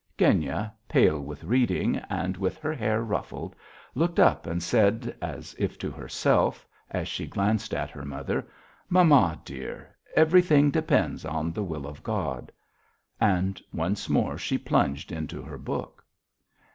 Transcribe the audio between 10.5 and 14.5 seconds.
depends on the will of God." And once more